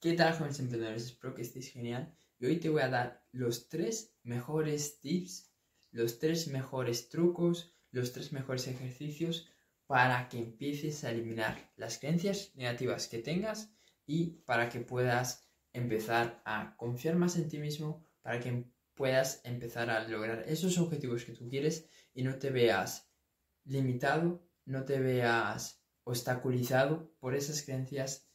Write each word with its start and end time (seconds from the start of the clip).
¿Qué 0.00 0.14
tal, 0.14 0.32
jóvenes 0.32 0.58
emprendedores? 0.60 1.04
Espero 1.04 1.34
que 1.34 1.42
estéis 1.42 1.70
genial. 1.72 2.10
Y 2.38 2.46
hoy 2.46 2.56
te 2.56 2.70
voy 2.70 2.80
a 2.80 2.88
dar 2.88 3.22
los 3.32 3.68
tres 3.68 4.16
mejores 4.22 4.98
tips, 4.98 5.52
los 5.90 6.18
tres 6.18 6.48
mejores 6.48 7.10
trucos, 7.10 7.74
los 7.90 8.10
tres 8.14 8.32
mejores 8.32 8.66
ejercicios 8.66 9.50
para 9.86 10.26
que 10.30 10.38
empieces 10.38 11.04
a 11.04 11.10
eliminar 11.10 11.70
las 11.76 11.98
creencias 11.98 12.50
negativas 12.54 13.08
que 13.08 13.18
tengas 13.18 13.74
y 14.06 14.42
para 14.46 14.70
que 14.70 14.80
puedas 14.80 15.46
empezar 15.74 16.40
a 16.46 16.76
confiar 16.78 17.16
más 17.16 17.36
en 17.36 17.50
ti 17.50 17.58
mismo, 17.58 18.02
para 18.22 18.40
que 18.40 18.64
puedas 18.94 19.42
empezar 19.44 19.90
a 19.90 20.08
lograr 20.08 20.44
esos 20.48 20.78
objetivos 20.78 21.26
que 21.26 21.34
tú 21.34 21.46
quieres 21.50 21.90
y 22.14 22.22
no 22.22 22.38
te 22.38 22.48
veas 22.48 23.12
limitado, 23.66 24.48
no 24.64 24.86
te 24.86 24.98
veas 24.98 25.84
obstaculizado 26.04 27.14
por 27.20 27.34
esas 27.34 27.60
creencias 27.60 28.29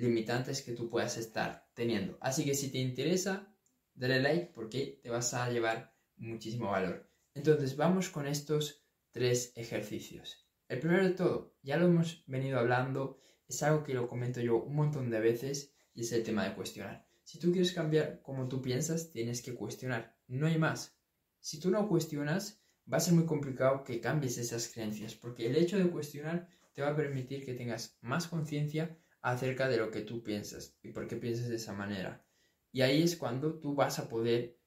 limitantes 0.00 0.62
que 0.62 0.72
tú 0.72 0.88
puedas 0.88 1.16
estar 1.16 1.68
teniendo. 1.74 2.18
Así 2.20 2.44
que 2.44 2.54
si 2.54 2.70
te 2.70 2.78
interesa, 2.78 3.54
dale 3.94 4.20
like 4.20 4.52
porque 4.54 5.00
te 5.02 5.10
vas 5.10 5.34
a 5.34 5.50
llevar 5.50 5.94
muchísimo 6.16 6.70
valor. 6.70 7.08
Entonces 7.34 7.76
vamos 7.76 8.08
con 8.08 8.26
estos 8.26 8.82
tres 9.10 9.52
ejercicios. 9.56 10.46
El 10.68 10.78
primero 10.80 11.04
de 11.04 11.14
todo, 11.14 11.56
ya 11.62 11.76
lo 11.76 11.86
hemos 11.86 12.24
venido 12.26 12.58
hablando, 12.58 13.18
es 13.48 13.62
algo 13.62 13.82
que 13.82 13.94
lo 13.94 14.08
comento 14.08 14.40
yo 14.40 14.62
un 14.62 14.76
montón 14.76 15.10
de 15.10 15.20
veces 15.20 15.74
y 15.94 16.02
es 16.02 16.12
el 16.12 16.22
tema 16.22 16.48
de 16.48 16.54
cuestionar. 16.54 17.06
Si 17.24 17.38
tú 17.38 17.52
quieres 17.52 17.72
cambiar 17.72 18.22
como 18.22 18.48
tú 18.48 18.62
piensas, 18.62 19.10
tienes 19.10 19.42
que 19.42 19.54
cuestionar. 19.54 20.16
No 20.28 20.46
hay 20.46 20.58
más. 20.58 20.96
Si 21.40 21.58
tú 21.58 21.70
no 21.70 21.88
cuestionas, 21.88 22.62
va 22.92 22.96
a 22.96 23.00
ser 23.00 23.14
muy 23.14 23.26
complicado 23.26 23.84
que 23.84 24.00
cambies 24.00 24.38
esas 24.38 24.68
creencias, 24.68 25.14
porque 25.14 25.46
el 25.46 25.56
hecho 25.56 25.78
de 25.78 25.90
cuestionar 25.90 26.48
te 26.72 26.82
va 26.82 26.88
a 26.88 26.96
permitir 26.96 27.44
que 27.44 27.54
tengas 27.54 27.98
más 28.00 28.26
conciencia 28.26 28.96
acerca 29.22 29.68
de 29.68 29.76
lo 29.76 29.90
que 29.90 30.00
tú 30.02 30.22
piensas 30.22 30.76
y 30.82 30.90
por 30.90 31.06
qué 31.06 31.16
piensas 31.16 31.48
de 31.48 31.56
esa 31.56 31.72
manera. 31.72 32.24
Y 32.72 32.82
ahí 32.82 33.02
es 33.02 33.16
cuando 33.16 33.58
tú 33.58 33.74
vas 33.74 33.98
a 33.98 34.08
poder 34.08 34.58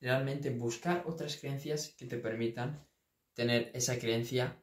realmente 0.00 0.50
buscar 0.50 1.04
otras 1.06 1.36
creencias 1.36 1.94
que 1.98 2.06
te 2.06 2.16
permitan 2.16 2.86
tener 3.34 3.70
esa 3.74 3.98
creencia, 3.98 4.62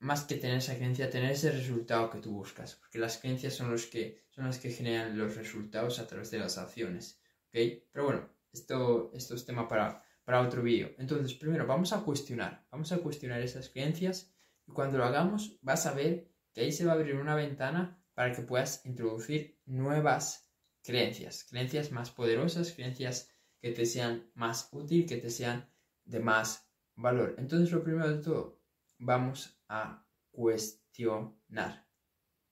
más 0.00 0.24
que 0.24 0.36
tener 0.36 0.58
esa 0.58 0.76
creencia, 0.76 1.10
tener 1.10 1.32
ese 1.32 1.52
resultado 1.52 2.10
que 2.10 2.18
tú 2.18 2.32
buscas. 2.32 2.76
Porque 2.76 2.98
las 2.98 3.18
creencias 3.18 3.54
son, 3.54 3.70
los 3.70 3.86
que, 3.86 4.24
son 4.30 4.46
las 4.46 4.58
que 4.58 4.70
generan 4.70 5.18
los 5.18 5.36
resultados 5.36 5.98
a 5.98 6.06
través 6.06 6.30
de 6.30 6.38
las 6.38 6.58
acciones. 6.58 7.20
¿ok? 7.48 7.82
Pero 7.92 8.04
bueno, 8.04 8.28
esto, 8.52 9.12
esto 9.14 9.34
es 9.34 9.44
tema 9.44 9.68
para, 9.68 10.02
para 10.24 10.40
otro 10.40 10.62
vídeo. 10.62 10.92
Entonces, 10.98 11.34
primero 11.34 11.66
vamos 11.66 11.92
a 11.92 12.02
cuestionar. 12.02 12.66
Vamos 12.70 12.92
a 12.92 12.98
cuestionar 12.98 13.40
esas 13.42 13.68
creencias 13.68 14.32
y 14.66 14.72
cuando 14.72 14.98
lo 14.98 15.04
hagamos 15.04 15.58
vas 15.62 15.86
a 15.86 15.94
ver 15.94 16.30
que 16.52 16.62
ahí 16.62 16.72
se 16.72 16.84
va 16.84 16.92
a 16.92 16.94
abrir 16.94 17.16
una 17.16 17.34
ventana 17.34 18.02
para 18.18 18.34
que 18.34 18.42
puedas 18.42 18.84
introducir 18.84 19.60
nuevas 19.64 20.50
creencias, 20.82 21.44
creencias 21.44 21.92
más 21.92 22.10
poderosas, 22.10 22.72
creencias 22.72 23.30
que 23.60 23.70
te 23.70 23.86
sean 23.86 24.28
más 24.34 24.70
útil, 24.72 25.06
que 25.06 25.18
te 25.18 25.30
sean 25.30 25.70
de 26.04 26.18
más 26.18 26.68
valor. 26.96 27.36
Entonces, 27.38 27.70
lo 27.70 27.84
primero 27.84 28.08
de 28.12 28.20
todo, 28.20 28.60
vamos 28.98 29.62
a 29.68 30.04
cuestionar. 30.32 31.88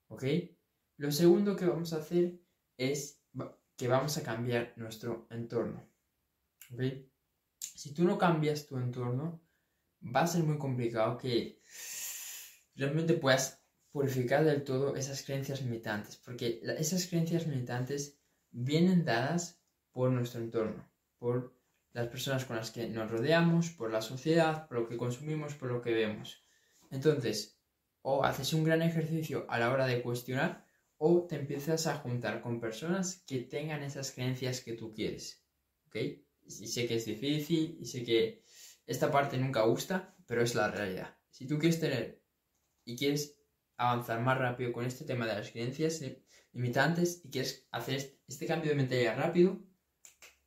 ¿Ok? 0.07 0.23
Lo 0.95 1.11
segundo 1.11 1.57
que 1.57 1.65
vamos 1.65 1.91
a 1.91 1.97
hacer 1.97 2.39
es 2.77 3.21
que 3.75 3.89
vamos 3.89 4.17
a 4.17 4.23
cambiar 4.23 4.71
nuestro 4.77 5.27
entorno. 5.31 5.85
¿Ok? 6.71 6.81
Si 7.59 7.93
tú 7.93 8.05
no 8.05 8.17
cambias 8.17 8.67
tu 8.67 8.77
entorno, 8.77 9.43
va 10.01 10.21
a 10.21 10.27
ser 10.27 10.43
muy 10.43 10.57
complicado 10.57 11.17
que 11.17 11.61
realmente 12.73 13.15
puedas 13.15 13.66
purificar 13.97 14.45
del 14.45 14.63
todo 14.63 14.95
esas 14.95 15.23
creencias 15.23 15.63
limitantes, 15.63 16.17
porque 16.17 16.61
esas 16.77 17.07
creencias 17.07 17.47
limitantes 17.47 18.19
vienen 18.51 19.03
dadas 19.03 19.59
por 19.91 20.11
nuestro 20.11 20.39
entorno, 20.39 20.87
por 21.17 21.57
las 21.93 22.07
personas 22.07 22.45
con 22.45 22.57
las 22.57 22.69
que 22.69 22.87
nos 22.89 23.09
rodeamos, 23.09 23.71
por 23.71 23.91
la 23.91 24.03
sociedad, 24.03 24.67
por 24.67 24.81
lo 24.81 24.87
que 24.87 24.97
consumimos, 24.97 25.55
por 25.55 25.71
lo 25.71 25.81
que 25.81 25.95
vemos. 25.95 26.43
Entonces, 26.91 27.59
o 28.03 28.23
haces 28.23 28.53
un 28.53 28.65
gran 28.65 28.83
ejercicio 28.83 29.47
a 29.49 29.57
la 29.57 29.71
hora 29.71 29.87
de 29.87 30.03
cuestionar, 30.03 30.63
o 30.99 31.25
te 31.25 31.35
empiezas 31.35 31.87
a 31.87 31.95
juntar 31.95 32.43
con 32.43 32.59
personas 32.59 33.23
que 33.25 33.39
tengan 33.39 33.81
esas 33.81 34.11
creencias 34.11 34.61
que 34.61 34.73
tú 34.73 34.93
quieres. 34.93 35.43
¿Ok? 35.87 35.95
Y 36.43 36.67
sé 36.67 36.87
que 36.87 36.97
es 36.97 37.05
difícil, 37.05 37.79
y 37.79 37.85
sé 37.87 38.03
que 38.03 38.43
esta 38.85 39.09
parte 39.09 39.39
nunca 39.39 39.63
gusta, 39.63 40.15
pero 40.27 40.43
es 40.43 40.53
la 40.53 40.69
realidad. 40.69 41.17
Si 41.31 41.47
tú 41.47 41.57
quieres 41.57 41.79
tener 41.79 42.21
y 42.85 42.95
quieres 42.95 43.36
avanzar 43.77 44.19
más 44.21 44.37
rápido 44.37 44.73
con 44.73 44.85
este 44.85 45.05
tema 45.05 45.25
de 45.25 45.35
las 45.35 45.51
creencias 45.51 46.01
limitantes 46.51 47.21
y 47.23 47.29
quieres 47.29 47.67
hacer 47.71 48.19
este 48.27 48.47
cambio 48.47 48.71
de 48.71 48.77
mentalidad 48.77 49.17
rápido, 49.17 49.61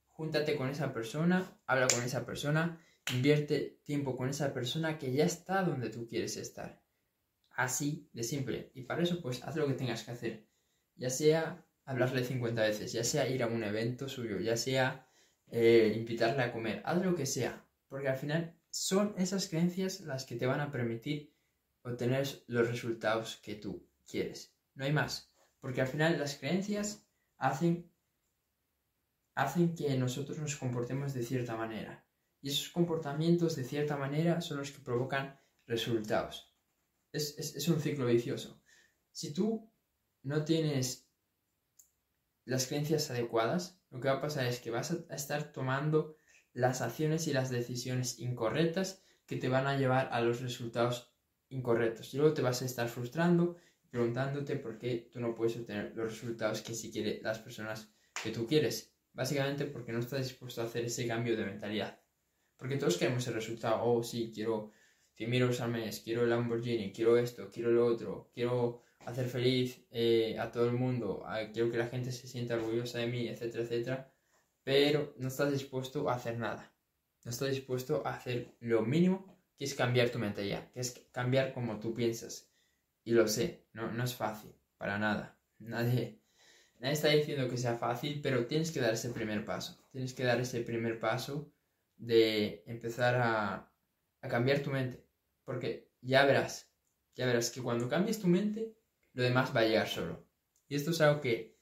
júntate 0.08 0.56
con 0.56 0.68
esa 0.68 0.92
persona, 0.92 1.58
habla 1.66 1.86
con 1.88 2.02
esa 2.02 2.26
persona, 2.26 2.78
invierte 3.14 3.80
tiempo 3.84 4.16
con 4.16 4.28
esa 4.28 4.52
persona 4.52 4.98
que 4.98 5.12
ya 5.12 5.24
está 5.24 5.62
donde 5.62 5.88
tú 5.90 6.06
quieres 6.06 6.36
estar. 6.36 6.82
Así 7.50 8.08
de 8.12 8.22
simple. 8.22 8.70
Y 8.74 8.82
para 8.82 9.02
eso, 9.02 9.20
pues 9.20 9.42
haz 9.44 9.56
lo 9.56 9.66
que 9.66 9.74
tengas 9.74 10.02
que 10.02 10.10
hacer. 10.10 10.46
Ya 10.96 11.10
sea 11.10 11.64
hablarle 11.84 12.24
50 12.24 12.62
veces, 12.62 12.92
ya 12.92 13.04
sea 13.04 13.28
ir 13.28 13.42
a 13.42 13.46
un 13.46 13.64
evento 13.64 14.08
suyo, 14.08 14.38
ya 14.40 14.56
sea 14.56 15.06
eh, 15.50 15.94
invitarle 15.96 16.42
a 16.42 16.52
comer, 16.52 16.82
haz 16.84 17.04
lo 17.04 17.14
que 17.14 17.26
sea. 17.26 17.66
Porque 17.88 18.08
al 18.08 18.16
final 18.16 18.56
son 18.70 19.14
esas 19.18 19.48
creencias 19.48 20.00
las 20.00 20.24
que 20.24 20.36
te 20.36 20.46
van 20.46 20.60
a 20.60 20.70
permitir 20.70 21.34
obtener 21.82 22.26
los 22.46 22.68
resultados 22.68 23.36
que 23.42 23.54
tú 23.54 23.86
quieres. 24.06 24.54
No 24.74 24.84
hay 24.84 24.92
más. 24.92 25.32
Porque 25.60 25.80
al 25.80 25.86
final 25.86 26.18
las 26.18 26.36
creencias 26.36 27.06
hacen, 27.36 27.90
hacen 29.34 29.74
que 29.74 29.96
nosotros 29.96 30.38
nos 30.38 30.56
comportemos 30.56 31.12
de 31.12 31.22
cierta 31.22 31.56
manera. 31.56 32.04
Y 32.40 32.50
esos 32.50 32.70
comportamientos 32.70 33.56
de 33.56 33.64
cierta 33.64 33.96
manera 33.96 34.40
son 34.40 34.58
los 34.58 34.70
que 34.70 34.80
provocan 34.80 35.38
resultados. 35.66 36.54
Es, 37.12 37.38
es 37.38 37.68
un 37.68 37.80
ciclo 37.80 38.06
vicioso. 38.06 38.62
Si 39.12 39.34
tú 39.34 39.70
no 40.22 40.44
tienes 40.44 41.10
las 42.44 42.66
creencias 42.66 43.10
adecuadas, 43.10 43.80
lo 43.90 44.00
que 44.00 44.08
va 44.08 44.14
a 44.14 44.20
pasar 44.20 44.46
es 44.46 44.60
que 44.60 44.70
vas 44.70 44.92
a 44.92 45.14
estar 45.14 45.52
tomando 45.52 46.16
las 46.52 46.80
acciones 46.80 47.26
y 47.26 47.32
las 47.32 47.50
decisiones 47.50 48.18
incorrectas 48.18 49.02
que 49.26 49.36
te 49.36 49.48
van 49.48 49.66
a 49.66 49.76
llevar 49.76 50.08
a 50.12 50.20
los 50.20 50.40
resultados 50.40 51.09
incorrectos. 51.50 52.12
Y 52.14 52.16
luego 52.16 52.34
te 52.34 52.42
vas 52.42 52.62
a 52.62 52.64
estar 52.64 52.88
frustrando 52.88 53.56
preguntándote 53.90 54.56
por 54.56 54.78
qué 54.78 55.08
tú 55.12 55.20
no 55.20 55.34
puedes 55.34 55.56
obtener 55.56 55.92
los 55.94 56.12
resultados 56.12 56.62
que 56.62 56.74
si 56.74 56.90
quieren 56.90 57.20
las 57.22 57.38
personas 57.40 57.92
que 58.22 58.30
tú 58.30 58.46
quieres. 58.46 58.94
Básicamente 59.12 59.66
porque 59.66 59.92
no 59.92 59.98
estás 59.98 60.22
dispuesto 60.22 60.62
a 60.62 60.64
hacer 60.64 60.84
ese 60.84 61.06
cambio 61.06 61.36
de 61.36 61.44
mentalidad. 61.44 62.00
Porque 62.56 62.76
todos 62.76 62.96
queremos 62.96 63.26
el 63.26 63.34
resultado. 63.34 63.82
Oh, 63.82 64.02
sí, 64.02 64.30
quiero 64.32 64.70
100.000 65.18 65.40
euros 65.40 65.60
al 65.60 65.72
mes, 65.72 66.00
quiero 66.00 66.22
el 66.22 66.30
Lamborghini, 66.30 66.92
quiero 66.92 67.16
esto, 67.16 67.50
quiero 67.52 67.70
lo 67.70 67.86
otro, 67.86 68.30
quiero 68.32 68.82
hacer 69.00 69.26
feliz 69.26 69.84
eh, 69.90 70.38
a 70.38 70.50
todo 70.50 70.66
el 70.66 70.72
mundo, 70.72 71.24
quiero 71.52 71.70
que 71.70 71.78
la 71.78 71.88
gente 71.88 72.12
se 72.12 72.28
sienta 72.28 72.54
orgullosa 72.54 72.98
de 72.98 73.06
mí, 73.06 73.28
etcétera, 73.28 73.64
etcétera. 73.64 74.12
Pero 74.62 75.14
no 75.18 75.28
estás 75.28 75.52
dispuesto 75.52 76.08
a 76.08 76.14
hacer 76.14 76.38
nada. 76.38 76.72
No 77.24 77.30
estás 77.30 77.50
dispuesto 77.50 78.02
a 78.06 78.14
hacer 78.14 78.54
lo 78.60 78.82
mínimo 78.82 79.39
que 79.60 79.66
es 79.66 79.74
cambiar 79.74 80.08
tu 80.08 80.18
mentalidad, 80.18 80.70
que 80.70 80.80
es 80.80 81.06
cambiar 81.12 81.52
como 81.52 81.78
tú 81.78 81.92
piensas. 81.92 82.50
Y 83.04 83.10
lo 83.10 83.28
sé, 83.28 83.66
no, 83.74 83.92
no 83.92 84.04
es 84.04 84.14
fácil, 84.14 84.54
para 84.78 84.98
nada. 84.98 85.38
Nadie, 85.58 86.22
nadie 86.78 86.94
está 86.94 87.08
diciendo 87.08 87.46
que 87.46 87.58
sea 87.58 87.76
fácil, 87.76 88.22
pero 88.22 88.46
tienes 88.46 88.70
que 88.70 88.80
dar 88.80 88.94
ese 88.94 89.10
primer 89.10 89.44
paso. 89.44 89.78
Tienes 89.92 90.14
que 90.14 90.24
dar 90.24 90.40
ese 90.40 90.62
primer 90.62 90.98
paso 90.98 91.52
de 91.98 92.64
empezar 92.66 93.16
a, 93.16 93.70
a 94.22 94.28
cambiar 94.28 94.60
tu 94.60 94.70
mente. 94.70 95.04
Porque 95.44 95.90
ya 96.00 96.24
verás, 96.24 96.72
ya 97.14 97.26
verás 97.26 97.50
que 97.50 97.60
cuando 97.60 97.86
cambies 97.86 98.18
tu 98.18 98.28
mente, 98.28 98.74
lo 99.12 99.22
demás 99.22 99.54
va 99.54 99.60
a 99.60 99.64
llegar 99.64 99.88
solo. 99.88 100.26
Y 100.68 100.76
esto 100.76 100.92
es 100.92 101.02
algo 101.02 101.20
que 101.20 101.58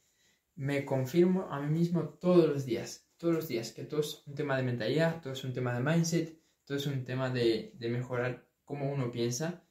me 0.54 0.84
confirmo 0.84 1.48
a 1.50 1.60
mí 1.60 1.76
mismo 1.76 2.10
todos 2.10 2.48
los 2.48 2.64
días, 2.64 3.10
todos 3.16 3.34
los 3.34 3.48
días, 3.48 3.72
que 3.72 3.82
todo 3.82 4.02
es 4.02 4.22
un 4.24 4.36
tema 4.36 4.56
de 4.56 4.62
mentalidad, 4.62 5.20
todo 5.20 5.32
es 5.32 5.42
un 5.42 5.52
tema 5.52 5.74
de 5.74 5.80
mindset, 5.80 6.38
todo 6.68 6.76
es 6.76 6.86
un 6.86 7.02
tema 7.02 7.30
de, 7.30 7.74
mejorar 7.80 8.46
cómo 8.66 8.92
uno 8.92 9.10
piensa 9.10 9.66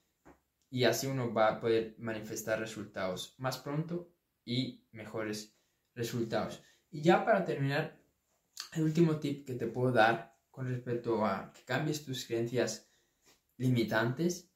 y 0.68 0.84
así 0.86 1.06
uno 1.06 1.32
va 1.32 1.50
a 1.50 1.60
poder 1.60 1.96
manifestar 2.00 2.60
resultados 2.60 3.36
más 3.38 3.60
pronto 3.60 4.12
y 4.44 4.84
mejores 4.92 5.56
resultados. 5.94 6.64
Y 6.90 7.04
ya 7.04 7.24
para 7.24 7.46
terminar, 7.46 8.02
el 8.74 8.82
último 8.82 9.20
tip 9.20 9.46
que 9.46 9.54
te 9.54 9.68
puedo 9.68 9.92
dar 9.92 10.40
con 10.50 10.68
respecto 10.70 11.24
a 11.24 11.54
que 11.54 11.62
cambies 11.66 12.04
tus 12.04 12.26
creencias 12.26 12.90
limitantes 13.58 14.52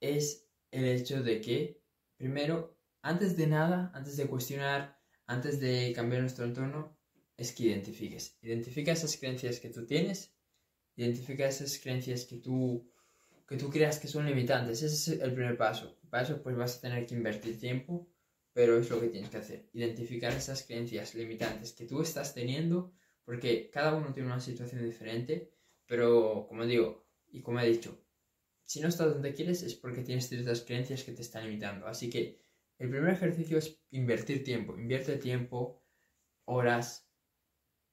es 0.00 0.48
el 0.72 0.84
hecho 0.86 1.22
de 1.22 1.40
que, 1.40 1.80
primero, 2.16 2.76
antes 3.00 3.36
de 3.36 3.46
nada, 3.46 3.92
antes 3.94 4.16
de 4.16 4.26
cuestionar, 4.26 5.00
antes 5.26 5.60
de 5.60 5.92
cambiar 5.94 6.22
nuestro 6.22 6.46
entorno, 6.46 6.98
es 7.36 7.52
que 7.52 7.64
identifiques. 7.64 8.36
Identifica 8.42 8.90
esas 8.90 9.16
creencias 9.16 9.60
que 9.60 9.70
tú 9.70 9.86
tienes 9.86 10.33
Identifica 10.96 11.46
esas 11.46 11.78
creencias 11.78 12.24
que 12.24 12.36
tú, 12.36 12.90
que 13.46 13.56
tú 13.56 13.70
creas 13.70 13.98
que 13.98 14.08
son 14.08 14.26
limitantes. 14.26 14.82
Ese 14.82 15.14
es 15.14 15.20
el 15.20 15.32
primer 15.34 15.56
paso. 15.56 15.98
Para 16.10 16.22
eso 16.22 16.42
pues 16.42 16.56
vas 16.56 16.78
a 16.78 16.80
tener 16.80 17.06
que 17.06 17.14
invertir 17.14 17.58
tiempo 17.58 18.08
pero 18.54 18.78
es 18.78 18.88
lo 18.88 19.00
que 19.00 19.08
tienes 19.08 19.28
que 19.28 19.38
hacer. 19.38 19.68
Identificar 19.74 20.32
esas 20.32 20.62
creencias 20.62 21.14
limitantes 21.14 21.72
que 21.72 21.86
tú 21.86 22.00
estás 22.00 22.32
teniendo, 22.32 22.94
porque 23.24 23.68
cada 23.70 23.94
uno 23.94 24.12
tiene 24.14 24.28
una 24.28 24.40
situación 24.40 24.84
diferente, 24.84 25.52
pero 25.86 26.46
como 26.48 26.64
digo, 26.64 27.04
y 27.32 27.42
como 27.42 27.60
he 27.60 27.68
dicho, 27.68 28.00
si 28.62 28.80
no 28.80 28.88
estás 28.88 29.12
donde 29.12 29.34
quieres 29.34 29.62
es 29.64 29.74
porque 29.74 30.02
tienes 30.02 30.28
ciertas 30.28 30.62
creencias 30.62 31.02
que 31.02 31.12
te 31.12 31.22
están 31.22 31.44
limitando. 31.44 31.86
Así 31.86 32.08
que 32.08 32.40
el 32.78 32.88
primer 32.88 33.12
ejercicio 33.12 33.58
es 33.58 33.80
invertir 33.90 34.44
tiempo. 34.44 34.78
Invierte 34.78 35.16
tiempo, 35.16 35.82
horas, 36.44 37.03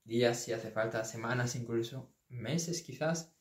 días 0.03 0.39
si 0.43 0.53
hace 0.53 0.71
falta, 0.71 1.03
semanas 1.03 1.55
incluso, 1.55 2.13
meses 2.29 2.81
quizás, 2.81 3.33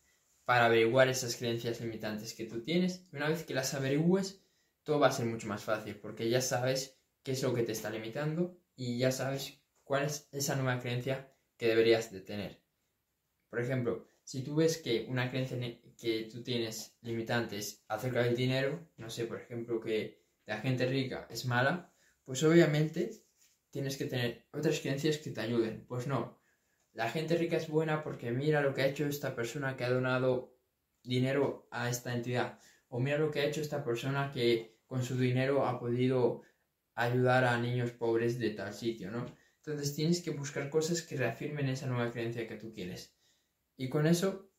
para 0.44 0.66
averiguar 0.66 1.08
esas 1.08 1.36
creencias 1.36 1.80
limitantes 1.80 2.34
que 2.34 2.44
tú 2.46 2.62
tienes. 2.62 3.06
Y 3.12 3.16
una 3.16 3.28
vez 3.28 3.44
que 3.44 3.54
las 3.54 3.74
averigües, 3.74 4.42
todo 4.82 4.98
va 4.98 5.08
a 5.08 5.12
ser 5.12 5.26
mucho 5.26 5.46
más 5.46 5.62
fácil 5.62 5.96
porque 5.96 6.28
ya 6.28 6.40
sabes 6.40 6.98
qué 7.22 7.32
es 7.32 7.42
lo 7.42 7.54
que 7.54 7.62
te 7.62 7.72
está 7.72 7.90
limitando 7.90 8.58
y 8.74 8.98
ya 8.98 9.12
sabes 9.12 9.60
cuál 9.84 10.04
es 10.04 10.28
esa 10.32 10.56
nueva 10.56 10.80
creencia 10.80 11.32
que 11.56 11.68
deberías 11.68 12.10
de 12.10 12.20
tener. 12.20 12.62
Por 13.48 13.60
ejemplo, 13.60 14.06
si 14.24 14.42
tú 14.42 14.56
ves 14.56 14.78
que 14.78 15.06
una 15.08 15.30
creencia 15.30 15.58
que 15.96 16.28
tú 16.32 16.42
tienes 16.42 16.96
limitantes 17.02 17.84
acerca 17.88 18.22
del 18.22 18.36
dinero, 18.36 18.88
no 18.96 19.10
sé, 19.10 19.26
por 19.26 19.40
ejemplo, 19.40 19.80
que 19.80 20.22
la 20.46 20.58
gente 20.58 20.86
rica 20.86 21.26
es 21.30 21.44
mala, 21.46 21.92
pues 22.24 22.42
obviamente 22.42 23.10
tienes 23.70 23.96
que 23.96 24.06
tener 24.06 24.46
otras 24.52 24.80
creencias 24.80 25.18
que 25.18 25.30
te 25.30 25.40
ayuden. 25.40 25.84
Pues 25.86 26.06
no, 26.06 26.39
la 26.92 27.08
gente 27.10 27.36
rica 27.36 27.56
es 27.56 27.68
buena 27.68 28.02
porque 28.02 28.30
mira 28.30 28.60
lo 28.60 28.74
que 28.74 28.82
ha 28.82 28.86
hecho 28.86 29.06
esta 29.06 29.34
persona 29.34 29.76
que 29.76 29.84
ha 29.84 29.90
donado 29.90 30.56
dinero 31.02 31.68
a 31.70 31.88
esta 31.88 32.14
entidad. 32.14 32.58
O 32.88 32.98
mira 32.98 33.18
lo 33.18 33.30
que 33.30 33.40
ha 33.40 33.44
hecho 33.44 33.60
esta 33.60 33.84
persona 33.84 34.32
que 34.32 34.78
con 34.86 35.04
su 35.04 35.16
dinero 35.16 35.66
ha 35.66 35.78
podido 35.78 36.42
ayudar 36.94 37.44
a 37.44 37.58
niños 37.58 37.92
pobres 37.92 38.38
de 38.38 38.50
tal 38.50 38.74
sitio, 38.74 39.10
¿no? 39.10 39.24
Entonces 39.58 39.94
tienes 39.94 40.20
que 40.20 40.30
buscar 40.30 40.68
cosas 40.68 41.02
que 41.02 41.16
reafirmen 41.16 41.68
esa 41.68 41.86
nueva 41.86 42.10
creencia 42.10 42.48
que 42.48 42.56
tú 42.56 42.72
quieres. 42.72 43.14
Y 43.76 43.88
con 43.88 44.06
eso, 44.06 44.50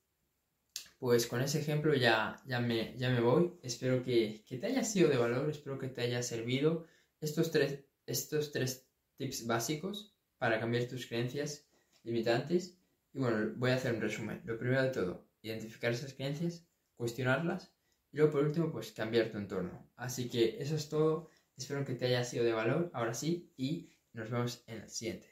pues 1.00 1.28
con 1.28 1.42
ese 1.42 1.60
ejemplo 1.60 1.94
ya, 1.94 2.42
ya, 2.46 2.60
me, 2.60 2.96
ya 2.98 3.10
me 3.10 3.20
voy. 3.20 3.60
Espero 3.62 4.04
que, 4.04 4.44
que 4.48 4.58
te 4.58 4.68
haya 4.68 4.84
sido 4.84 5.10
de 5.10 5.18
valor, 5.18 5.50
espero 5.50 5.78
que 5.78 5.90
te 5.90 6.02
haya 6.02 6.24
servido 6.24 6.88
estos 7.20 7.52
tres, 7.52 7.84
estos 8.06 8.52
tres 8.52 8.88
tips 9.18 9.46
básicos 9.46 10.16
para 10.38 10.60
cambiar 10.60 10.86
tus 10.86 11.06
creencias 11.06 11.68
limitantes. 12.04 12.78
Y 13.14 13.20
bueno, 13.20 13.54
voy 13.56 13.72
a 13.72 13.76
hacer 13.76 13.94
un 13.94 14.02
resumen. 14.02 14.42
Lo 14.46 14.58
primero 14.58 14.82
de 14.84 14.90
todo, 14.90 15.28
identificar 15.42 15.92
esas 15.92 16.14
creencias, 16.14 16.66
cuestionarlas 16.96 17.74
y 18.12 18.18
luego 18.18 18.32
por 18.32 18.46
último, 18.46 18.72
pues 18.72 18.92
cambiar 18.92 19.32
tu 19.32 19.38
entorno. 19.38 19.90
Así 19.96 20.30
que 20.30 20.62
eso 20.62 20.76
es 20.76 20.90
todo. 20.90 21.30
Espero 21.56 21.86
que 21.86 21.96
te 21.96 22.06
haya 22.06 22.24
sido 22.24 22.44
de 22.44 22.54
valor. 22.54 22.90
Ahora 22.94 23.14
sí, 23.14 23.54
y 23.58 23.90
nos 24.14 24.30
vemos 24.30 24.64
en 24.68 24.82
el 24.82 24.90
siguiente. 24.90 25.31